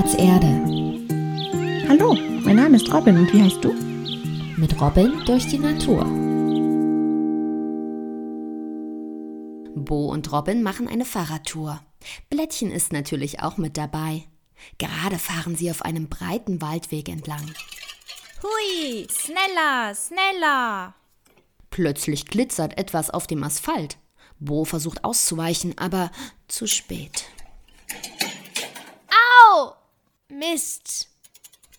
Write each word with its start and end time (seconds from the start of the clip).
Platz 0.00 0.14
Erde. 0.14 0.46
Hallo, 1.86 2.14
mein 2.42 2.56
Name 2.56 2.76
ist 2.76 2.90
Robin 2.90 3.18
und 3.18 3.30
wie 3.34 3.42
heißt 3.42 3.62
du? 3.62 3.74
Mit 4.56 4.80
Robin 4.80 5.22
durch 5.26 5.46
die 5.46 5.58
Natur. 5.58 6.06
Bo 9.74 10.06
und 10.06 10.32
Robin 10.32 10.62
machen 10.62 10.88
eine 10.88 11.04
Fahrradtour. 11.04 11.82
Blättchen 12.30 12.70
ist 12.70 12.94
natürlich 12.94 13.42
auch 13.42 13.58
mit 13.58 13.76
dabei. 13.76 14.22
Gerade 14.78 15.18
fahren 15.18 15.54
sie 15.54 15.70
auf 15.70 15.82
einem 15.82 16.08
breiten 16.08 16.62
Waldweg 16.62 17.10
entlang. 17.10 17.44
Hui, 18.42 19.06
schneller, 19.10 19.94
schneller. 19.94 20.94
Plötzlich 21.68 22.24
glitzert 22.24 22.78
etwas 22.78 23.10
auf 23.10 23.26
dem 23.26 23.44
Asphalt. 23.44 23.98
Bo 24.38 24.64
versucht 24.64 25.04
auszuweichen, 25.04 25.76
aber 25.76 26.10
zu 26.48 26.66
spät. 26.66 27.26
Mist. 30.30 31.08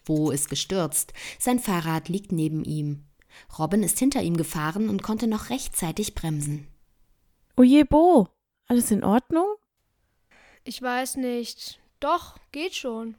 Bo 0.06 0.32
ist 0.32 0.50
gestürzt. 0.50 1.14
Sein 1.40 1.60
Fahrrad 1.60 2.10
liegt 2.10 2.32
neben 2.32 2.64
ihm. 2.64 3.06
Robin 3.58 3.84
ist 3.84 4.00
hinter 4.00 4.22
ihm 4.22 4.38
gefahren 4.38 4.90
und 4.90 5.04
konnte 5.04 5.28
noch 5.28 5.50
rechtzeitig 5.50 6.16
bremsen. 6.16 6.68
Oje, 7.58 7.86
Bo, 7.86 8.28
alles 8.68 8.92
in 8.92 9.04
Ordnung? 9.04 9.48
Ich 10.64 10.82
weiß 10.82 11.18
nicht. 11.18 11.80
Doch, 12.00 12.38
geht 12.52 12.76
schon. 12.76 13.16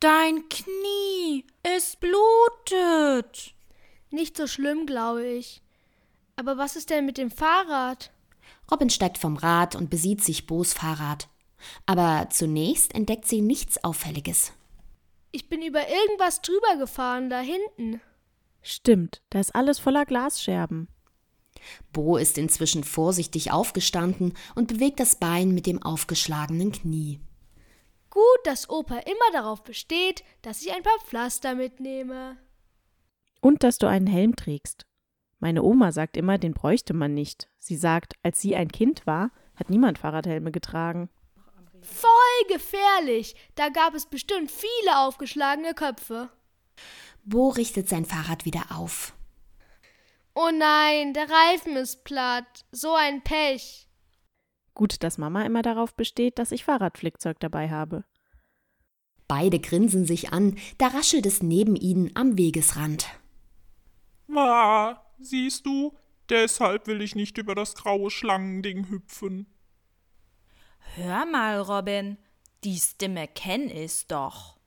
Dein 0.00 0.48
Knie, 0.48 1.44
es 1.62 1.96
blutet. 1.96 3.54
Nicht 4.10 4.36
so 4.36 4.46
schlimm, 4.46 4.86
glaube 4.86 5.26
ich. 5.26 5.62
Aber 6.36 6.56
was 6.56 6.76
ist 6.76 6.90
denn 6.90 7.04
mit 7.04 7.18
dem 7.18 7.30
Fahrrad? 7.30 8.10
Robin 8.70 8.88
steigt 8.88 9.18
vom 9.18 9.36
Rad 9.36 9.76
und 9.76 9.90
besieht 9.90 10.24
sich 10.24 10.46
Bos 10.46 10.72
Fahrrad. 10.72 11.28
Aber 11.86 12.28
zunächst 12.30 12.94
entdeckt 12.94 13.26
sie 13.26 13.40
nichts 13.40 13.82
Auffälliges. 13.84 14.52
Ich 15.32 15.48
bin 15.48 15.62
über 15.62 15.88
irgendwas 15.88 16.40
drüber 16.42 16.76
gefahren, 16.78 17.30
da 17.30 17.40
hinten. 17.40 18.00
Stimmt, 18.62 19.22
da 19.30 19.40
ist 19.40 19.54
alles 19.54 19.78
voller 19.78 20.04
Glasscherben. 20.04 20.88
Bo 21.92 22.16
ist 22.16 22.38
inzwischen 22.38 22.84
vorsichtig 22.84 23.52
aufgestanden 23.52 24.34
und 24.54 24.68
bewegt 24.68 25.00
das 25.00 25.16
Bein 25.16 25.52
mit 25.52 25.66
dem 25.66 25.82
aufgeschlagenen 25.82 26.72
Knie. 26.72 27.20
Gut, 28.10 28.40
dass 28.44 28.68
Opa 28.68 28.98
immer 28.98 29.32
darauf 29.32 29.62
besteht, 29.62 30.24
dass 30.42 30.62
ich 30.62 30.72
ein 30.72 30.82
paar 30.82 30.98
Pflaster 31.04 31.54
mitnehme. 31.54 32.36
Und 33.40 33.62
dass 33.62 33.78
du 33.78 33.86
einen 33.86 34.08
Helm 34.08 34.36
trägst. 34.36 34.86
Meine 35.38 35.62
Oma 35.62 35.92
sagt 35.92 36.16
immer, 36.16 36.36
den 36.36 36.52
bräuchte 36.52 36.92
man 36.92 37.14
nicht. 37.14 37.48
Sie 37.58 37.76
sagt, 37.76 38.14
als 38.22 38.40
sie 38.40 38.56
ein 38.56 38.68
Kind 38.68 39.06
war, 39.06 39.30
hat 39.54 39.70
niemand 39.70 39.98
Fahrradhelme 39.98 40.50
getragen. 40.50 41.08
Voll 41.82 42.48
gefährlich. 42.48 43.34
Da 43.54 43.68
gab 43.68 43.94
es 43.94 44.06
bestimmt 44.06 44.50
viele 44.50 44.98
aufgeschlagene 44.98 45.74
Köpfe. 45.74 46.30
Bo 47.24 47.48
richtet 47.48 47.88
sein 47.88 48.04
Fahrrad 48.04 48.44
wieder 48.44 48.66
auf. 48.74 49.14
Oh 50.34 50.50
nein, 50.52 51.12
der 51.12 51.28
Reifen 51.28 51.76
ist 51.76 52.04
platt. 52.04 52.64
So 52.72 52.94
ein 52.94 53.22
Pech. 53.22 53.88
Gut, 54.74 55.02
dass 55.02 55.18
Mama 55.18 55.44
immer 55.44 55.62
darauf 55.62 55.94
besteht, 55.94 56.38
dass 56.38 56.52
ich 56.52 56.64
Fahrradflickzeug 56.64 57.38
dabei 57.40 57.68
habe. 57.70 58.04
Beide 59.28 59.60
grinsen 59.60 60.06
sich 60.06 60.32
an, 60.32 60.58
da 60.78 60.88
raschelt 60.88 61.26
es 61.26 61.42
neben 61.42 61.76
ihnen 61.76 62.10
am 62.14 62.38
Wegesrand. 62.38 63.06
Ah, 64.34 65.02
siehst 65.18 65.66
du, 65.66 65.94
deshalb 66.28 66.86
will 66.86 67.02
ich 67.02 67.14
nicht 67.14 67.38
über 67.38 67.54
das 67.54 67.74
graue 67.74 68.10
Schlangending 68.10 68.88
hüpfen. 68.88 69.46
Hör 70.94 71.24
mal, 71.26 71.60
Robin, 71.60 72.18
die 72.64 72.76
Stimme 72.76 73.28
kenn 73.28 73.70
ich 73.70 74.06
doch. 74.06 74.58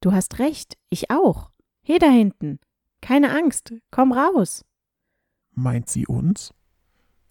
Du 0.00 0.12
hast 0.12 0.38
recht, 0.38 0.76
ich 0.90 1.10
auch. 1.10 1.50
He 1.82 1.98
da 1.98 2.08
hinten. 2.08 2.58
Keine 3.00 3.30
Angst, 3.36 3.72
komm 3.90 4.12
raus. 4.12 4.64
Meint 5.54 5.88
sie 5.88 6.06
uns? 6.06 6.52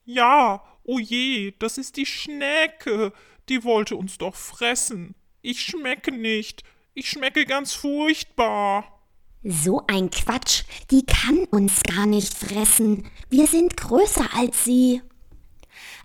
Ja, 0.03 0.63
oh 0.83 0.99
je, 0.99 1.53
das 1.59 1.77
ist 1.77 1.97
die 1.97 2.05
Schnecke. 2.05 3.13
Die 3.49 3.63
wollte 3.63 3.95
uns 3.95 4.17
doch 4.17 4.35
fressen. 4.35 5.15
Ich 5.41 5.61
schmecke 5.61 6.11
nicht. 6.11 6.63
Ich 6.93 7.09
schmecke 7.09 7.45
ganz 7.45 7.73
furchtbar. 7.73 9.01
So 9.43 9.81
ein 9.87 10.09
Quatsch. 10.11 10.63
Die 10.91 11.05
kann 11.05 11.45
uns 11.45 11.81
gar 11.83 12.05
nicht 12.05 12.33
fressen. 12.33 13.09
Wir 13.29 13.47
sind 13.47 13.75
größer 13.75 14.29
als 14.35 14.65
sie. 14.65 15.01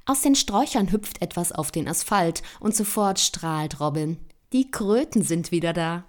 Aus 0.06 0.20
den 0.22 0.36
Sträuchern 0.36 0.92
hüpft 0.92 1.20
etwas 1.20 1.50
auf 1.50 1.72
den 1.72 1.88
Asphalt 1.88 2.42
und 2.60 2.74
sofort 2.76 3.18
strahlt 3.18 3.80
Robin. 3.80 4.18
Die 4.52 4.70
Kröten 4.70 5.22
sind 5.22 5.50
wieder 5.50 5.72
da. 5.72 6.06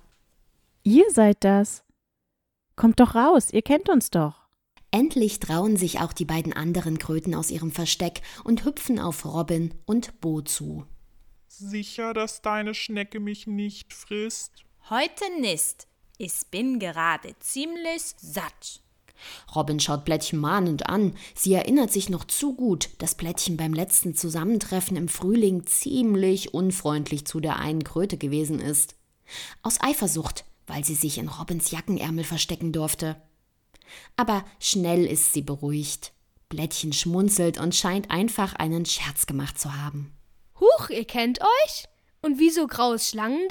Ihr 0.84 1.06
seid 1.10 1.44
das. 1.44 1.84
Kommt 2.76 3.00
doch 3.00 3.16
raus, 3.16 3.52
ihr 3.52 3.64
kennt 3.64 3.90
uns 3.90 4.12
doch. 4.12 4.48
Endlich 4.92 5.40
trauen 5.40 5.78
sich 5.78 6.00
auch 6.00 6.14
die 6.14 6.26
beiden 6.26 6.54
anderen 6.54 7.00
Kröten 7.00 7.34
aus 7.34 7.50
ihrem 7.50 7.72
Versteck 7.72 8.22
und 8.44 8.66
hüpfen 8.66 9.00
auf 9.00 9.26
Robin 9.26 9.74
und 9.86 10.22
Bo 10.22 10.42
zu. 10.42 10.86
Sicher, 11.48 12.14
dass 12.14 12.44
deine 12.44 12.76
Schnecke 12.76 13.20
mich 13.20 13.48
nicht 13.48 13.94
frisst? 13.94 14.64
Heute 14.92 15.26
nicht. 15.42 15.88
Ich 16.20 16.34
bin 16.52 16.78
gerade 16.80 17.36
ziemlich 17.40 18.04
satt. 18.18 18.82
Robin 19.56 19.80
schaut 19.80 20.06
Blättchen 20.06 20.40
mahnend 20.40 20.88
an. 20.88 21.14
Sie 21.36 21.54
erinnert 21.54 21.92
sich 21.92 22.10
noch 22.10 22.26
zu 22.26 22.56
gut, 22.56 22.90
dass 23.00 23.16
Blättchen 23.16 23.58
beim 23.58 23.74
letzten 23.74 24.16
Zusammentreffen 24.16 24.98
im 24.98 25.08
Frühling 25.08 25.66
ziemlich 25.66 26.54
unfreundlich 26.54 27.26
zu 27.26 27.40
der 27.40 27.58
einen 27.58 27.84
Kröte 27.84 28.18
gewesen 28.18 28.60
ist. 28.60 28.96
Aus 29.62 29.82
Eifersucht, 29.82 30.46
weil 30.68 30.84
sie 30.84 30.96
sich 30.96 31.18
in 31.18 31.30
Robins 31.30 31.72
Jackenärmel 31.72 32.24
verstecken 32.24 32.72
durfte. 32.72 33.16
Aber 34.16 34.44
schnell 34.60 35.06
ist 35.06 35.34
sie 35.34 35.42
beruhigt. 35.42 36.14
Blättchen 36.50 36.94
schmunzelt 36.94 37.60
und 37.60 37.76
scheint 37.76 38.10
einfach 38.10 38.54
einen 38.54 38.86
Scherz 38.86 39.26
gemacht 39.26 39.60
zu 39.60 39.76
haben. 39.76 40.14
Huch, 40.60 40.90
ihr 40.90 41.06
kennt 41.06 41.42
euch? 41.42 41.86
Und 42.22 42.40
wieso 42.40 42.68
graues 42.68 43.10
Schlangending? 43.10 43.48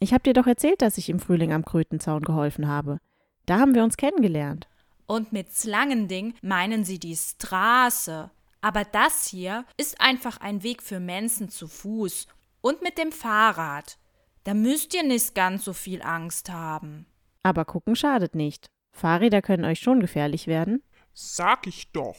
Ich 0.00 0.12
hab 0.12 0.24
dir 0.24 0.32
doch 0.32 0.46
erzählt, 0.46 0.82
dass 0.82 0.98
ich 0.98 1.08
im 1.08 1.20
Frühling 1.20 1.52
am 1.52 1.64
Krötenzaun 1.64 2.22
geholfen 2.22 2.66
habe. 2.66 2.98
Da 3.46 3.58
haben 3.58 3.74
wir 3.74 3.84
uns 3.84 3.96
kennengelernt. 3.96 4.68
Und 5.06 5.32
mit 5.32 5.52
Slangending 5.52 6.34
meinen 6.42 6.84
sie 6.84 6.98
die 6.98 7.16
Straße. 7.16 8.30
Aber 8.60 8.84
das 8.84 9.26
hier 9.26 9.66
ist 9.76 10.00
einfach 10.00 10.38
ein 10.38 10.62
Weg 10.62 10.82
für 10.82 11.00
Menschen 11.00 11.50
zu 11.50 11.68
Fuß 11.68 12.26
und 12.62 12.82
mit 12.82 12.96
dem 12.96 13.12
Fahrrad. 13.12 13.98
Da 14.44 14.54
müsst 14.54 14.94
ihr 14.94 15.02
nicht 15.02 15.34
ganz 15.34 15.64
so 15.64 15.72
viel 15.72 16.02
Angst 16.02 16.50
haben. 16.50 17.06
Aber 17.42 17.64
gucken 17.64 17.96
schadet 17.96 18.34
nicht. 18.34 18.70
Fahrräder 18.92 19.42
können 19.42 19.64
euch 19.64 19.80
schon 19.80 20.00
gefährlich 20.00 20.46
werden. 20.46 20.82
Sag 21.12 21.66
ich 21.66 21.92
doch. 21.92 22.16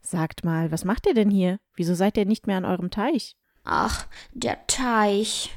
Sagt 0.00 0.44
mal, 0.44 0.72
was 0.72 0.84
macht 0.84 1.06
ihr 1.06 1.14
denn 1.14 1.30
hier? 1.30 1.58
Wieso 1.74 1.94
seid 1.94 2.16
ihr 2.16 2.24
nicht 2.24 2.46
mehr 2.46 2.56
an 2.56 2.64
eurem 2.64 2.90
Teich? 2.90 3.36
Ach, 3.64 4.06
der 4.32 4.66
Teich. 4.66 5.50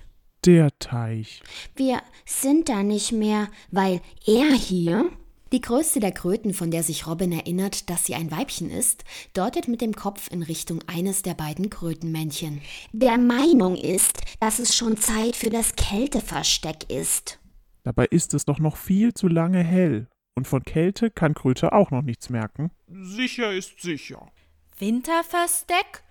Der 0.46 0.78
Teich. 0.80 1.42
Wir 1.75 2.02
sind 2.25 2.69
da 2.69 2.84
nicht 2.84 3.12
mehr, 3.12 3.47
weil 3.72 4.02
er 4.25 4.52
hier. 4.52 5.09
Die 5.56 5.62
größte 5.62 6.02
der 6.02 6.12
Kröten, 6.12 6.54
von 6.54 6.70
der 6.70 6.84
sich 6.84 7.08
Robin 7.08 7.32
erinnert, 7.32 7.90
dass 7.90 8.06
sie 8.06 8.14
ein 8.14 8.30
Weibchen 8.30 8.70
ist, 8.70 9.06
deutet 9.32 9.70
mit 9.70 9.80
dem 9.80 9.94
Kopf 9.94 10.30
in 10.30 10.44
Richtung 10.44 10.84
eines 10.86 11.22
der 11.22 11.34
beiden 11.34 11.70
Krötenmännchen. 11.70 12.60
Der 12.92 13.18
Meinung 13.18 13.78
ist, 13.78 14.20
dass 14.42 14.60
es 14.60 14.76
schon 14.76 14.98
Zeit 14.98 15.38
für 15.38 15.50
das 15.50 15.78
Kälteversteck 15.78 16.90
ist. 16.92 17.40
Dabei 17.84 18.04
ist 18.08 18.34
es 18.34 18.44
doch 18.44 18.60
noch 18.60 18.76
viel 18.76 19.14
zu 19.14 19.30
lange 19.30 19.64
hell. 19.64 20.10
Und 20.36 20.46
von 20.46 20.62
Kälte 20.62 21.10
kann 21.10 21.34
Kröte 21.34 21.72
auch 21.72 21.90
noch 21.90 22.02
nichts 22.02 22.30
merken. 22.30 22.72
Sicher 22.90 23.54
ist 23.54 23.80
sicher. 23.80 24.28
Winterversteck? 24.78 26.04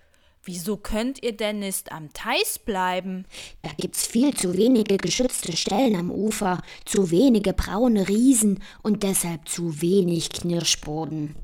Wieso 0.47 0.77
könnt 0.77 1.23
ihr 1.23 1.35
denn 1.35 1.57
nicht 1.57 1.91
am 1.91 2.13
Teich 2.13 2.61
bleiben? 2.65 3.25
Da 3.63 3.71
gibt's 3.77 4.05
viel 4.05 4.35
zu 4.35 4.55
wenige 4.55 4.97
geschützte 4.97 5.57
Stellen 5.57 5.95
am 5.95 6.11
Ufer, 6.11 6.61
zu 6.85 7.09
wenige 7.09 7.53
braune 7.53 8.07
Riesen 8.07 8.61
und 8.83 9.01
deshalb 9.01 9.49
zu 9.49 9.81
wenig 9.81 10.29
Knirschboden. 10.29 11.35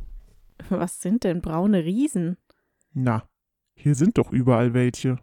Was 0.70 1.02
sind 1.02 1.24
denn 1.24 1.42
braune 1.42 1.84
Riesen? 1.84 2.38
Na, 2.94 3.28
hier 3.74 3.96
sind 3.96 4.20
doch 4.20 4.32
überall 4.32 4.76
welche. 4.76 5.18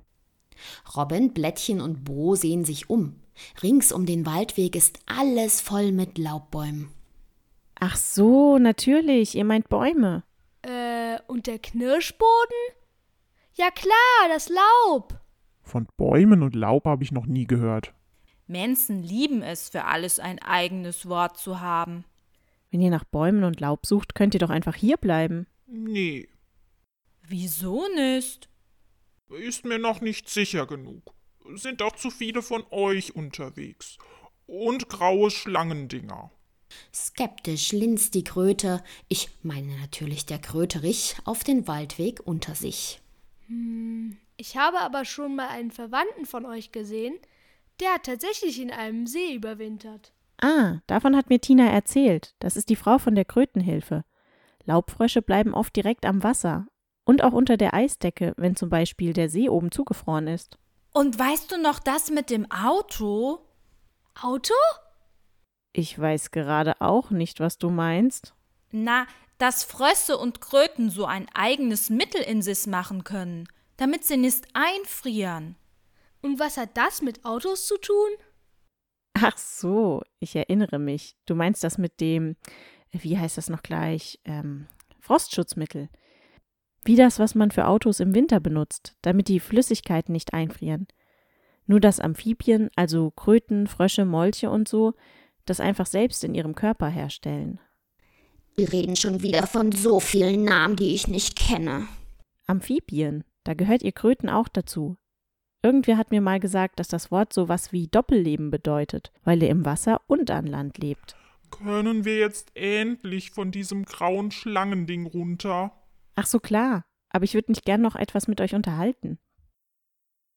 Robin, 0.97 1.33
Blättchen 1.33 1.81
und 1.81 2.03
Bo 2.03 2.35
sehen 2.35 2.65
sich 2.65 2.91
um. 2.91 3.15
Rings 3.63 3.93
um 3.93 4.07
den 4.07 4.27
Waldweg 4.27 4.75
ist 4.75 4.99
alles 5.07 5.61
voll 5.61 5.93
mit 5.93 6.19
Laubbäumen. 6.19 6.89
Ach 7.79 7.97
so, 7.97 8.59
natürlich, 8.59 9.37
ihr 9.37 9.45
meint 9.45 9.69
Bäume. 9.69 10.25
Äh, 10.63 11.19
und 11.29 11.47
der 11.47 11.61
Knirschboden? 11.61 12.57
Ja 13.59 13.71
klar, 13.71 14.29
das 14.29 14.49
Laub. 14.49 15.21
Von 15.63 15.87
Bäumen 15.97 16.43
und 16.43 16.55
Laub 16.55 16.85
habe 16.85 17.03
ich 17.03 17.13
noch 17.13 17.27
nie 17.27 17.47
gehört. 17.47 17.93
Menschen 18.47 19.03
lieben 19.03 19.43
es, 19.43 19.69
für 19.69 19.85
alles 19.85 20.19
ein 20.21 20.39
eigenes 20.39 21.09
Wort 21.09 21.39
zu 21.39 21.61
haben. 21.61 22.05
Wenn 22.71 22.81
ihr 22.81 22.91
nach 22.91 23.05
Bäumen 23.05 23.45
und 23.45 23.61
Laub 23.61 23.85
sucht, 23.85 24.15
könnt 24.15 24.35
ihr 24.35 24.41
doch 24.41 24.51
einfach 24.51 24.75
hier 24.77 24.97
bleiben. 24.97 25.47
Nee, 25.67 26.29
Wieso 27.31 27.87
nicht? 27.95 28.49
ist 29.29 29.67
mir 29.67 29.79
noch 29.79 30.01
nicht 30.01 30.31
sicher 30.31 30.67
genug. 30.67 31.13
sind 31.57 31.83
auch 31.83 31.95
zu 31.95 32.11
viele 32.11 32.41
von 32.41 32.65
euch 32.71 33.15
unterwegs. 33.15 33.99
Und 34.47 34.89
graue 34.89 35.31
Schlangendinger. 35.31 36.31
Skeptisch 36.95 37.73
linst 37.73 38.15
die 38.15 38.25
Kröte, 38.25 38.83
ich 39.09 39.29
meine 39.43 39.77
natürlich 39.79 40.25
der 40.25 40.39
Kröterich, 40.39 41.17
auf 41.27 41.45
den 41.45 41.67
Waldweg 41.69 42.21
unter 42.25 42.55
sich. 42.55 43.03
Ich 44.41 44.57
habe 44.57 44.79
aber 44.79 45.05
schon 45.05 45.35
mal 45.35 45.49
einen 45.49 45.73
Verwandten 45.73 46.25
von 46.25 46.47
euch 46.47 46.71
gesehen, 46.71 47.19
der 47.81 47.95
hat 47.95 48.05
tatsächlich 48.05 48.63
in 48.63 48.71
einem 48.71 49.09
See 49.09 49.35
überwintert. 49.35 50.13
Ah, 50.41 50.79
davon 50.87 51.17
hat 51.17 51.29
mir 51.29 51.41
Tina 51.41 51.67
erzählt. 51.67 52.37
Das 52.39 52.57
ist 52.57 52.69
die 52.69 52.77
Frau 52.77 52.99
von 52.99 53.17
der 53.17 53.25
Krötenhilfe. 53.25 54.05
Laubfrösche 54.65 55.23
bleiben 55.23 55.55
oft 55.55 55.75
direkt 55.75 56.07
am 56.07 56.23
Wasser 56.23 56.69
und 57.05 57.25
auch 57.25 57.33
unter 57.33 57.57
der 57.57 57.75
Eisdecke, 57.75 58.33
wenn 58.37 58.55
zum 58.55 58.71
Beispiel 58.71 59.13
der 59.13 59.29
See 59.29 59.49
oben 59.49 59.73
zugefroren 59.73 60.29
ist. 60.29 60.57
Und 60.93 61.19
weißt 61.19 61.51
du 61.51 61.61
noch 61.61 61.81
das 61.81 62.11
mit 62.11 62.31
dem 62.31 62.49
Auto? 62.53 63.41
Auto? 64.21 64.55
Ich 65.73 65.99
weiß 65.99 66.31
gerade 66.31 66.81
auch 66.81 67.11
nicht, 67.11 67.41
was 67.41 67.59
du 67.59 67.71
meinst. 67.71 68.35
Na, 68.71 69.07
dass 69.39 69.65
Frösse 69.65 70.17
und 70.17 70.41
Kröten 70.41 70.91
so 70.91 71.07
ein 71.07 71.27
eigenes 71.35 71.91
Mittel 71.91 72.21
in 72.21 72.43
sich 72.43 72.67
machen 72.67 73.03
können, 73.03 73.49
damit 73.79 74.05
sie 74.05 74.19
nicht 74.19 74.47
einfrieren. 74.53 75.57
Und 76.21 76.39
was 76.39 76.59
hat 76.59 76.77
das 76.77 77.01
mit 77.01 77.25
Autos 77.25 77.67
zu 77.67 77.79
tun? 77.79 78.11
Ach 79.15 79.39
so, 79.39 80.03
ich 80.21 80.37
erinnere 80.37 80.79
mich. 80.79 81.17
Du 81.25 81.35
meinst 81.35 81.65
das 81.65 81.79
mit 81.79 82.01
dem, 82.01 82.37
wie 82.91 83.17
heißt 83.17 83.39
das 83.39 83.49
noch 83.49 83.63
gleich, 83.63 84.21
ähm, 84.25 84.67
Frostschutzmittel. 85.01 85.89
Wie 86.85 86.97
das, 86.97 87.19
was 87.19 87.35
man 87.35 87.51
für 87.51 87.67
Autos 87.67 88.01
im 88.01 88.15
Winter 88.15 88.41
benutzt, 88.41 88.97
damit 89.03 89.29
die 89.29 89.41
Flüssigkeiten 89.41 90.13
nicht 90.13 90.35
einfrieren. 90.35 90.87
Nur 91.67 91.81
dass 91.81 92.01
Amphibien, 92.01 92.71
also 92.77 93.11
Kröten, 93.11 93.67
Frösche, 93.67 94.05
Molche 94.05 94.51
und 94.51 94.69
so, 94.69 94.95
das 95.45 95.61
einfach 95.61 95.87
selbst 95.87 96.25
in 96.25 96.35
ihrem 96.35 96.55
Körper 96.55 96.89
herstellen. 96.89 97.61
Wir 98.57 98.73
reden 98.73 98.97
schon 98.97 99.23
wieder 99.23 99.47
von 99.47 99.71
so 99.71 100.01
vielen 100.01 100.45
Namen, 100.45 100.77
die 100.77 100.95
ich 100.95 101.07
nicht 101.09 101.37
kenne. 101.37 101.87
Amphibien, 102.47 103.25
da 103.49 103.55
gehört 103.55 103.83
ihr 103.83 103.93
Kröten 103.93 104.29
auch 104.29 104.47
dazu. 104.47 104.99
Irgendwer 105.63 105.97
hat 105.97 106.11
mir 106.11 106.21
mal 106.21 106.39
gesagt, 106.39 106.79
dass 106.79 106.89
das 106.89 107.11
Wort 107.11 107.33
sowas 107.33 107.73
wie 107.73 107.87
Doppelleben 107.87 108.51
bedeutet, 108.51 109.11
weil 109.25 109.43
er 109.43 109.49
im 109.49 109.65
Wasser 109.65 110.03
und 110.07 110.31
an 110.31 110.47
Land 110.47 110.77
lebt. 110.77 111.17
Können 111.51 112.05
wir 112.05 112.19
jetzt 112.19 112.55
endlich 112.55 113.31
von 113.31 113.51
diesem 113.51 113.87
grauen 113.87 114.33
Schlangending 114.33 115.07
runter? 115.07 115.73
Ach 116.15 116.27
so 116.27 116.41
klar, 116.41 116.85
aber 117.09 117.25
ich 117.25 117.33
würde 117.33 117.51
mich 117.51 117.63
gern 117.63 117.81
noch 117.81 117.97
etwas 117.97 118.29
mit 118.29 118.43
euch 118.43 118.55
unterhalten. 118.55 119.19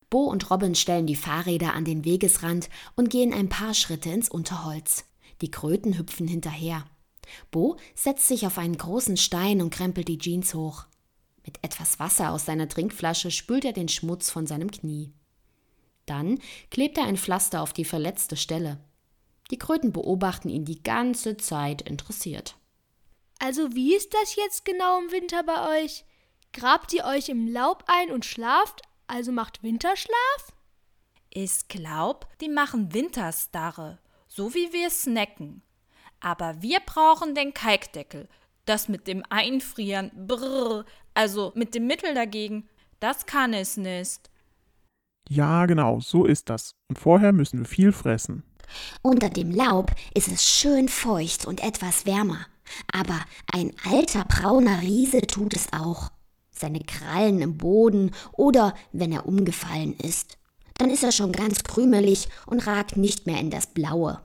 Bo 0.09 0.19
und 0.19 0.49
Robin 0.49 0.73
stellen 0.73 1.05
die 1.05 1.17
Fahrräder 1.17 1.73
an 1.73 1.83
den 1.83 2.05
Wegesrand 2.05 2.69
und 2.95 3.09
gehen 3.09 3.33
ein 3.33 3.49
paar 3.49 3.73
Schritte 3.73 4.09
ins 4.09 4.29
Unterholz. 4.29 5.03
Die 5.41 5.51
Kröten 5.51 5.97
hüpfen 5.97 6.29
hinterher. 6.29 6.85
Bo 7.51 7.75
setzt 7.93 8.29
sich 8.29 8.47
auf 8.47 8.57
einen 8.57 8.77
großen 8.77 9.17
Stein 9.17 9.61
und 9.61 9.69
krempelt 9.69 10.07
die 10.07 10.17
Jeans 10.17 10.53
hoch. 10.53 10.85
Mit 11.45 11.63
etwas 11.63 11.99
Wasser 11.99 12.31
aus 12.31 12.45
seiner 12.45 12.69
Trinkflasche 12.69 13.31
spült 13.31 13.65
er 13.65 13.73
den 13.73 13.87
Schmutz 13.87 14.29
von 14.29 14.45
seinem 14.45 14.71
Knie. 14.71 15.11
Dann 16.05 16.39
klebt 16.69 16.97
er 16.97 17.05
ein 17.05 17.17
Pflaster 17.17 17.61
auf 17.61 17.73
die 17.73 17.85
verletzte 17.85 18.37
Stelle. 18.37 18.79
Die 19.49 19.57
Kröten 19.57 19.91
beobachten 19.91 20.49
ihn 20.49 20.65
die 20.65 20.81
ganze 20.81 21.37
Zeit 21.37 21.81
interessiert. 21.81 22.55
Also 23.39 23.73
wie 23.73 23.95
ist 23.95 24.13
das 24.13 24.35
jetzt 24.35 24.65
genau 24.65 24.99
im 24.99 25.11
Winter 25.11 25.43
bei 25.43 25.83
euch? 25.83 26.05
Grabt 26.53 26.93
ihr 26.93 27.05
euch 27.05 27.29
im 27.29 27.47
Laub 27.47 27.83
ein 27.87 28.11
und 28.11 28.25
schlaft, 28.25 28.81
also 29.07 29.31
macht 29.31 29.63
Winterschlaf? 29.63 30.53
Ich 31.29 31.67
glaub, 31.69 32.27
die 32.39 32.49
machen 32.49 32.93
Winterstarre, 32.93 33.99
so 34.27 34.53
wie 34.53 34.71
wir 34.73 34.89
snacken. 34.89 35.63
Aber 36.19 36.61
wir 36.61 36.81
brauchen 36.81 37.35
den 37.35 37.53
Kalkdeckel. 37.53 38.29
Das 38.65 38.89
mit 38.89 39.07
dem 39.07 39.23
Einfrieren, 39.29 40.11
brrr, 40.27 40.85
also 41.13 41.51
mit 41.55 41.75
dem 41.75 41.87
Mittel 41.87 42.13
dagegen, 42.13 42.67
das 42.99 43.25
kann 43.25 43.53
es 43.53 43.77
nicht. 43.77 44.29
Ja, 45.29 45.65
genau, 45.65 45.99
so 45.99 46.25
ist 46.25 46.49
das. 46.49 46.75
Und 46.87 46.99
vorher 46.99 47.31
müssen 47.31 47.59
wir 47.59 47.65
viel 47.65 47.91
fressen. 47.91 48.43
Unter 49.01 49.29
dem 49.29 49.51
Laub 49.51 49.91
ist 50.13 50.29
es 50.29 50.47
schön 50.47 50.87
feucht 50.87 51.45
und 51.45 51.63
etwas 51.63 52.05
wärmer. 52.05 52.45
Aber 52.91 53.19
ein 53.51 53.73
alter 53.89 54.25
brauner 54.25 54.81
Riese 54.81 55.21
tut 55.21 55.55
es 55.55 55.73
auch. 55.73 56.11
Seine 56.51 56.79
Krallen 56.79 57.41
im 57.41 57.57
Boden 57.57 58.11
oder 58.33 58.75
wenn 58.91 59.11
er 59.11 59.25
umgefallen 59.25 59.95
ist. 59.97 60.37
Dann 60.77 60.89
ist 60.89 61.03
er 61.03 61.11
schon 61.11 61.31
ganz 61.31 61.63
krümelig 61.63 62.29
und 62.45 62.65
ragt 62.65 62.97
nicht 62.97 63.25
mehr 63.25 63.39
in 63.39 63.49
das 63.49 63.67
Blaue. 63.67 64.21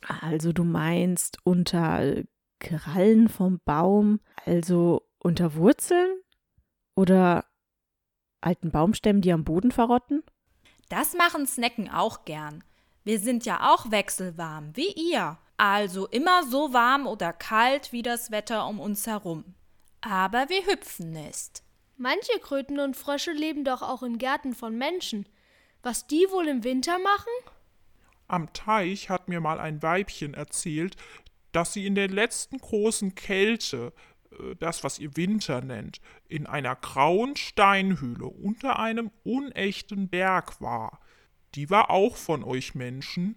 Also 0.00 0.52
du 0.52 0.64
meinst 0.64 1.38
unter 1.44 2.22
Krallen 2.58 3.28
vom 3.28 3.60
Baum, 3.64 4.20
also 4.44 5.02
unter 5.26 5.54
Wurzeln? 5.54 6.20
Oder 6.94 7.44
alten 8.40 8.70
Baumstämmen, 8.70 9.20
die 9.20 9.32
am 9.32 9.44
Boden 9.44 9.72
verrotten? 9.72 10.22
Das 10.88 11.14
machen 11.14 11.46
Snacken 11.46 11.90
auch 11.90 12.24
gern. 12.24 12.64
Wir 13.04 13.18
sind 13.18 13.44
ja 13.44 13.74
auch 13.74 13.90
wechselwarm, 13.90 14.74
wie 14.76 14.92
ihr. 14.92 15.36
Also 15.58 16.06
immer 16.06 16.44
so 16.44 16.72
warm 16.72 17.06
oder 17.06 17.32
kalt 17.32 17.92
wie 17.92 18.02
das 18.02 18.30
Wetter 18.30 18.66
um 18.66 18.78
uns 18.78 19.06
herum. 19.06 19.54
Aber 20.00 20.48
wir 20.48 20.64
hüpfen 20.66 21.10
nicht. 21.10 21.62
Manche 21.96 22.38
Kröten 22.40 22.78
und 22.78 22.96
Frösche 22.96 23.32
leben 23.32 23.64
doch 23.64 23.82
auch 23.82 24.02
in 24.02 24.18
Gärten 24.18 24.54
von 24.54 24.76
Menschen. 24.76 25.28
Was 25.82 26.06
die 26.06 26.26
wohl 26.30 26.46
im 26.46 26.62
Winter 26.62 26.98
machen? 26.98 27.32
Am 28.28 28.52
Teich 28.52 29.08
hat 29.08 29.28
mir 29.28 29.40
mal 29.40 29.58
ein 29.58 29.82
Weibchen 29.82 30.34
erzählt, 30.34 30.96
dass 31.52 31.72
sie 31.72 31.86
in 31.86 31.94
der 31.94 32.08
letzten 32.08 32.58
großen 32.58 33.14
Kälte, 33.14 33.92
das 34.58 34.84
was 34.84 34.98
ihr 34.98 35.16
Winter 35.16 35.60
nennt, 35.60 36.00
in 36.28 36.46
einer 36.46 36.76
grauen 36.76 37.36
Steinhöhle 37.36 38.26
unter 38.26 38.78
einem 38.78 39.10
unechten 39.24 40.08
Berg 40.08 40.60
war. 40.60 41.00
Die 41.54 41.70
war 41.70 41.90
auch 41.90 42.16
von 42.16 42.44
euch 42.44 42.74
Menschen. 42.74 43.36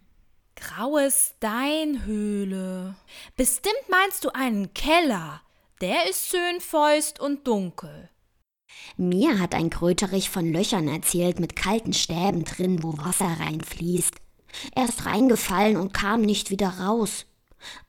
Graue 0.55 1.09
Steinhöhle. 1.09 2.95
Bestimmt 3.37 3.89
meinst 3.89 4.25
du 4.25 4.29
einen 4.33 4.73
Keller. 4.73 5.41
Der 5.81 6.09
ist 6.09 6.27
schön 6.27 6.59
feucht 6.59 7.19
und 7.19 7.47
dunkel. 7.47 8.09
Mir 8.97 9.39
hat 9.39 9.55
ein 9.55 9.69
Kröterich 9.69 10.29
von 10.29 10.51
Löchern 10.51 10.87
erzählt 10.87 11.39
mit 11.39 11.55
kalten 11.55 11.93
Stäben 11.93 12.43
drin, 12.43 12.83
wo 12.83 12.97
Wasser 12.97 13.37
reinfließt. 13.39 14.15
Er 14.75 14.85
ist 14.85 15.05
reingefallen 15.05 15.77
und 15.77 15.93
kam 15.93 16.21
nicht 16.21 16.51
wieder 16.51 16.69
raus. 16.69 17.25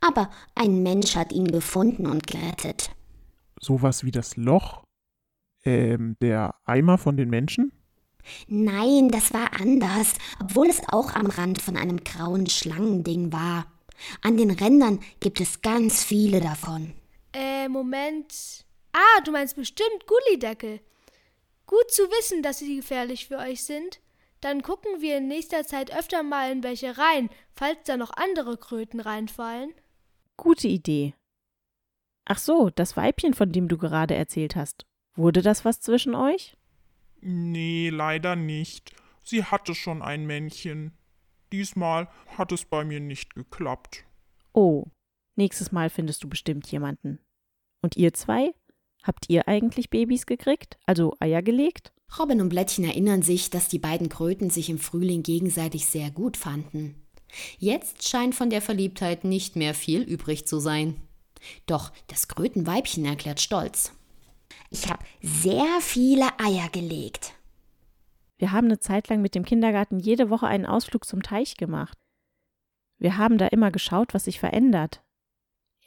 Aber 0.00 0.30
ein 0.54 0.82
Mensch 0.82 1.16
hat 1.16 1.32
ihn 1.32 1.50
gefunden 1.50 2.06
und 2.06 2.26
gerettet. 2.26 2.90
Sowas 3.60 4.04
wie 4.04 4.10
das 4.10 4.36
Loch? 4.36 4.84
Ähm, 5.64 6.16
der 6.20 6.54
Eimer 6.64 6.98
von 6.98 7.16
den 7.16 7.28
Menschen? 7.28 7.72
Nein, 8.48 9.08
das 9.08 9.32
war 9.32 9.60
anders, 9.60 10.14
obwohl 10.40 10.68
es 10.68 10.80
auch 10.88 11.14
am 11.14 11.26
Rand 11.26 11.60
von 11.60 11.76
einem 11.76 12.02
grauen 12.02 12.48
Schlangending 12.48 13.32
war. 13.32 13.66
An 14.22 14.36
den 14.36 14.50
Rändern 14.50 15.00
gibt 15.20 15.40
es 15.40 15.60
ganz 15.60 16.02
viele 16.02 16.40
davon. 16.40 16.94
Äh, 17.32 17.68
Moment. 17.68 18.64
Ah, 18.92 19.20
du 19.24 19.32
meinst 19.32 19.56
bestimmt 19.56 20.06
Gullideckel. 20.06 20.80
Gut 21.66 21.90
zu 21.90 22.02
wissen, 22.04 22.42
dass 22.42 22.58
sie 22.58 22.76
gefährlich 22.76 23.26
für 23.26 23.38
euch 23.38 23.62
sind. 23.62 24.00
Dann 24.40 24.62
gucken 24.62 25.00
wir 25.00 25.18
in 25.18 25.28
nächster 25.28 25.66
Zeit 25.66 25.94
öfter 25.94 26.22
mal 26.22 26.50
in 26.50 26.62
welche 26.62 26.96
rein, 26.96 27.28
falls 27.54 27.78
da 27.84 27.96
noch 27.96 28.12
andere 28.16 28.56
Kröten 28.56 29.00
reinfallen. 29.00 29.72
Gute 30.36 30.68
Idee. 30.68 31.14
Ach 32.24 32.38
so, 32.38 32.70
das 32.70 32.96
Weibchen, 32.96 33.34
von 33.34 33.52
dem 33.52 33.68
du 33.68 33.78
gerade 33.78 34.14
erzählt 34.14 34.56
hast. 34.56 34.86
Wurde 35.16 35.42
das 35.42 35.64
was 35.64 35.80
zwischen 35.80 36.14
euch? 36.14 36.56
Nee, 37.20 37.90
leider 37.90 38.36
nicht. 38.36 38.94
Sie 39.22 39.44
hatte 39.44 39.74
schon 39.74 40.02
ein 40.02 40.26
Männchen. 40.26 40.92
Diesmal 41.52 42.08
hat 42.38 42.52
es 42.52 42.64
bei 42.64 42.84
mir 42.84 43.00
nicht 43.00 43.34
geklappt. 43.34 44.04
Oh, 44.52 44.84
nächstes 45.36 45.72
Mal 45.72 45.90
findest 45.90 46.22
du 46.24 46.28
bestimmt 46.28 46.70
jemanden. 46.70 47.18
Und 47.82 47.96
ihr 47.96 48.14
zwei? 48.14 48.54
Habt 49.02 49.26
ihr 49.28 49.48
eigentlich 49.48 49.90
Babys 49.90 50.26
gekriegt, 50.26 50.78
also 50.86 51.14
Eier 51.20 51.42
gelegt? 51.42 51.92
Robin 52.18 52.40
und 52.40 52.48
Blättchen 52.48 52.84
erinnern 52.84 53.22
sich, 53.22 53.50
dass 53.50 53.68
die 53.68 53.78
beiden 53.78 54.08
Kröten 54.08 54.50
sich 54.50 54.68
im 54.68 54.78
Frühling 54.78 55.22
gegenseitig 55.22 55.86
sehr 55.86 56.10
gut 56.10 56.36
fanden. 56.36 57.06
Jetzt 57.58 58.08
scheint 58.08 58.34
von 58.34 58.50
der 58.50 58.60
Verliebtheit 58.60 59.24
nicht 59.24 59.56
mehr 59.56 59.74
viel 59.74 60.02
übrig 60.02 60.46
zu 60.46 60.58
sein. 60.58 61.00
Doch 61.66 61.92
das 62.06 62.28
Krötenweibchen 62.28 63.04
erklärt 63.04 63.40
stolz. 63.40 63.92
Ich 64.70 64.88
habe 64.88 65.04
sehr 65.20 65.80
viele 65.80 66.26
Eier 66.38 66.68
gelegt. 66.70 67.34
Wir 68.38 68.52
haben 68.52 68.66
eine 68.66 68.78
Zeit 68.80 69.08
lang 69.08 69.20
mit 69.20 69.34
dem 69.34 69.44
Kindergarten 69.44 69.98
jede 69.98 70.30
Woche 70.30 70.46
einen 70.46 70.66
Ausflug 70.66 71.04
zum 71.04 71.22
Teich 71.22 71.56
gemacht. 71.56 71.98
Wir 72.98 73.16
haben 73.16 73.38
da 73.38 73.46
immer 73.48 73.70
geschaut, 73.70 74.14
was 74.14 74.24
sich 74.24 74.40
verändert. 74.40 75.02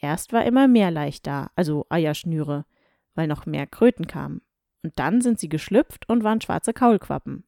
Erst 0.00 0.32
war 0.32 0.44
immer 0.44 0.68
mehr 0.68 0.90
leicht 0.90 1.26
da, 1.26 1.50
also 1.56 1.86
Eierschnüre, 1.88 2.66
weil 3.14 3.26
noch 3.26 3.46
mehr 3.46 3.66
Kröten 3.66 4.06
kamen. 4.06 4.42
Und 4.82 4.98
dann 4.98 5.20
sind 5.20 5.40
sie 5.40 5.48
geschlüpft 5.48 6.08
und 6.08 6.24
waren 6.24 6.40
schwarze 6.40 6.72
Kaulquappen. 6.74 7.44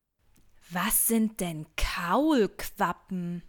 Was 0.70 1.06
sind 1.06 1.40
denn 1.40 1.66
Kaulquappen? 1.76 3.42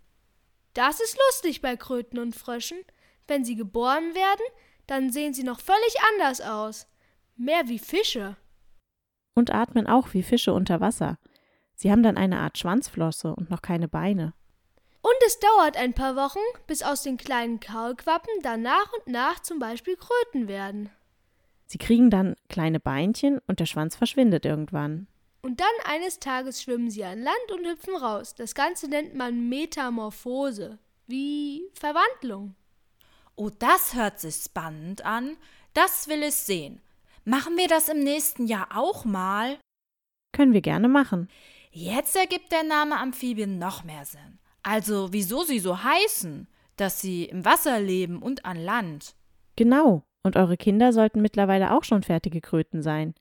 Das 0.73 0.99
ist 0.99 1.17
lustig 1.27 1.61
bei 1.61 1.75
Kröten 1.75 2.19
und 2.19 2.35
Fröschen. 2.35 2.77
Wenn 3.27 3.45
sie 3.45 3.55
geboren 3.55 4.15
werden, 4.15 4.45
dann 4.87 5.11
sehen 5.11 5.33
sie 5.33 5.43
noch 5.43 5.59
völlig 5.59 5.95
anders 6.13 6.41
aus. 6.41 6.87
Mehr 7.35 7.67
wie 7.67 7.79
Fische. 7.79 8.35
Und 9.35 9.53
atmen 9.53 9.85
auch 9.85 10.13
wie 10.13 10.23
Fische 10.23 10.53
unter 10.53 10.81
Wasser. 10.81 11.19
Sie 11.75 11.91
haben 11.91 12.01
dann 12.01 12.17
eine 12.17 12.39
Art 12.39 12.57
Schwanzflosse 12.57 13.35
und 13.35 13.51
noch 13.51 13.61
keine 13.61 13.87
Beine. 13.87 14.33
Und 15.01 15.15
es 15.25 15.39
dauert 15.39 15.77
ein 15.77 15.93
paar 15.93 16.15
Wochen, 16.15 16.39
bis 16.65 16.81
aus 16.81 17.03
den 17.03 17.17
kleinen 17.17 17.59
Kaulquappen 17.59 18.41
dann 18.41 18.63
nach 18.63 18.91
und 18.93 19.07
nach 19.07 19.39
zum 19.39 19.59
Beispiel 19.59 19.95
Kröten 19.95 20.47
werden. 20.47 20.89
Sie 21.67 21.77
kriegen 21.77 22.09
dann 22.09 22.35
kleine 22.49 22.79
Beinchen 22.79 23.39
und 23.45 23.59
der 23.59 23.65
Schwanz 23.65 23.95
verschwindet 23.95 24.45
irgendwann. 24.45 25.07
Und 25.41 25.59
dann 25.59 25.67
eines 25.85 26.19
Tages 26.19 26.61
schwimmen 26.61 26.89
sie 26.89 27.03
an 27.03 27.21
Land 27.21 27.51
und 27.53 27.65
hüpfen 27.65 27.95
raus. 27.95 28.35
Das 28.35 28.55
Ganze 28.55 28.89
nennt 28.89 29.15
man 29.15 29.47
Metamorphose, 29.47 30.79
wie 31.05 31.69
Verwandlung. 31.73 32.55
Oh, 33.39 33.51
das 33.51 33.93
hört 33.93 34.19
sich 34.19 34.35
spannend 34.35 35.05
an. 35.05 35.37
Das 35.73 36.07
will 36.07 36.23
ich 36.23 36.33
sehen. 36.33 36.81
Machen 37.23 37.55
wir 37.55 37.67
das 37.67 37.87
im 37.87 37.99
nächsten 37.99 38.47
Jahr 38.47 38.69
auch 38.75 39.05
mal? 39.05 39.59
Können 40.33 40.53
wir 40.53 40.61
gerne 40.61 40.87
machen. 40.87 41.29
Jetzt 41.69 42.15
ergibt 42.15 42.51
der 42.51 42.63
Name 42.63 42.99
Amphibien 42.99 43.59
noch 43.59 43.83
mehr 43.83 44.05
Sinn. 44.05 44.39
Also, 44.63 45.13
wieso 45.13 45.43
sie 45.43 45.59
so 45.59 45.83
heißen, 45.83 46.47
dass 46.77 46.99
sie 46.99 47.25
im 47.25 47.45
Wasser 47.45 47.79
leben 47.79 48.23
und 48.23 48.43
an 48.43 48.57
Land. 48.57 49.15
Genau. 49.55 50.03
Und 50.23 50.35
eure 50.35 50.57
Kinder 50.57 50.91
sollten 50.91 51.21
mittlerweile 51.21 51.73
auch 51.73 51.83
schon 51.83 52.01
fertige 52.01 52.41
Kröten 52.41 52.81
sein. 52.81 53.13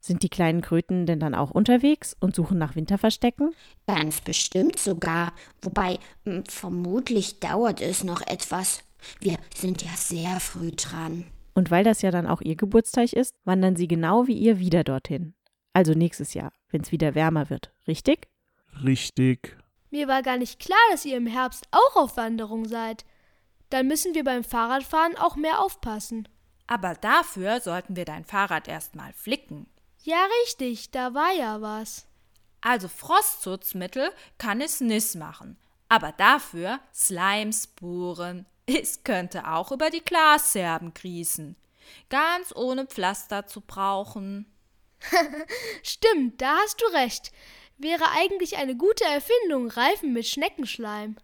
Sind 0.00 0.22
die 0.22 0.28
kleinen 0.28 0.60
Kröten 0.60 1.06
denn 1.06 1.20
dann 1.20 1.34
auch 1.34 1.50
unterwegs 1.50 2.16
und 2.20 2.34
suchen 2.34 2.58
nach 2.58 2.74
Winterverstecken? 2.74 3.54
Ganz 3.86 4.20
bestimmt 4.20 4.78
sogar. 4.78 5.32
Wobei, 5.62 5.98
hm, 6.24 6.44
vermutlich 6.46 7.40
dauert 7.40 7.80
es 7.80 8.02
noch 8.02 8.20
etwas. 8.26 8.82
Wir 9.20 9.38
sind 9.54 9.82
ja 9.82 9.90
sehr 9.96 10.40
früh 10.40 10.70
dran. 10.72 11.24
Und 11.54 11.70
weil 11.70 11.84
das 11.84 12.02
ja 12.02 12.10
dann 12.10 12.26
auch 12.26 12.40
ihr 12.40 12.56
Geburtstag 12.56 13.12
ist, 13.12 13.36
wandern 13.44 13.76
sie 13.76 13.88
genau 13.88 14.26
wie 14.26 14.36
ihr 14.36 14.58
wieder 14.58 14.84
dorthin. 14.84 15.34
Also 15.72 15.92
nächstes 15.92 16.34
Jahr, 16.34 16.52
wenn 16.70 16.82
es 16.82 16.92
wieder 16.92 17.14
wärmer 17.14 17.50
wird. 17.50 17.72
Richtig? 17.86 18.28
Richtig. 18.82 19.56
Mir 19.90 20.08
war 20.08 20.22
gar 20.22 20.36
nicht 20.36 20.58
klar, 20.58 20.78
dass 20.90 21.04
ihr 21.04 21.16
im 21.16 21.26
Herbst 21.26 21.68
auch 21.70 21.96
auf 21.96 22.16
Wanderung 22.16 22.66
seid. 22.66 23.04
Dann 23.70 23.86
müssen 23.86 24.14
wir 24.14 24.24
beim 24.24 24.44
Fahrradfahren 24.44 25.16
auch 25.16 25.36
mehr 25.36 25.60
aufpassen. 25.60 26.28
Aber 26.66 26.94
dafür 26.94 27.60
sollten 27.60 27.94
wir 27.94 28.04
dein 28.04 28.24
Fahrrad 28.24 28.68
erstmal 28.68 29.12
flicken. 29.12 29.66
Ja, 30.02 30.26
richtig, 30.42 30.90
da 30.90 31.14
war 31.14 31.32
ja 31.32 31.60
was. 31.60 32.06
Also 32.60 32.88
Frostschutzmittel 32.88 34.10
kann 34.38 34.60
es 34.60 34.80
nicht 34.80 35.14
machen. 35.14 35.58
Aber 35.88 36.12
dafür 36.12 36.80
Slimespuren. 36.92 38.46
Es 38.66 39.04
könnte 39.04 39.46
auch 39.48 39.72
über 39.72 39.90
die 39.90 40.02
Glasscherben 40.02 40.94
grießen. 40.94 41.56
Ganz 42.08 42.54
ohne 42.56 42.86
Pflaster 42.86 43.46
zu 43.46 43.60
brauchen. 43.60 44.46
Stimmt, 45.82 46.40
da 46.40 46.56
hast 46.62 46.80
du 46.80 46.86
recht. 46.96 47.32
Wäre 47.76 48.04
eigentlich 48.16 48.56
eine 48.56 48.76
gute 48.76 49.04
Erfindung, 49.04 49.68
Reifen 49.68 50.12
mit 50.12 50.26
Schneckenschleim. 50.26 51.16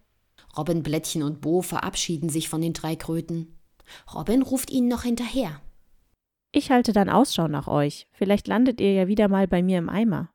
Robin, 0.57 0.83
Blättchen 0.83 1.23
und 1.23 1.41
Bo 1.41 1.63
verabschieden 1.63 2.29
sich 2.29 2.49
von 2.49 2.61
den 2.61 2.73
drei 2.73 2.97
Kröten. 2.97 3.57
Robin 4.13 4.43
ruft 4.43 4.71
ihnen 4.71 4.89
noch 4.89 5.05
hinterher. 5.05 5.61
Ich 6.53 6.71
halte 6.71 6.93
dann 6.93 7.09
Ausschau 7.09 7.47
nach 7.47 7.69
euch. 7.69 8.09
Vielleicht 8.13 8.49
landet 8.49 8.81
ihr 8.81 8.93
ja 8.93 9.07
wieder 9.07 9.29
mal 9.29 9.47
bei 9.47 9.63
mir 9.63 9.79
im 9.79 9.89
Eimer. 9.89 10.29